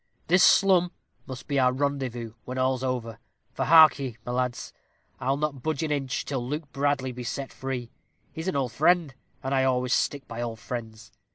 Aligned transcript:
This 0.25 0.41
slum 0.43 0.89
must 1.27 1.47
be 1.47 1.59
our 1.59 1.71
rendezvous 1.71 2.33
when 2.43 2.57
all's 2.57 2.83
over; 2.83 3.19
for 3.53 3.65
hark 3.65 3.99
ye, 3.99 4.17
my 4.25 4.31
lads, 4.31 4.73
I'll 5.19 5.37
not 5.37 5.61
budge 5.61 5.83
an 5.83 5.91
inch 5.91 6.25
till 6.25 6.43
Luke 6.43 6.71
Bradley 6.73 7.11
be 7.11 7.23
set 7.23 7.53
free. 7.53 7.91
He's 8.33 8.47
an 8.47 8.55
old 8.55 8.71
friend, 8.71 9.13
and 9.43 9.53
I 9.53 9.63
always 9.63 9.93
stick 9.93 10.27
by 10.27 10.41
old 10.41 10.57
friends. 10.59 11.11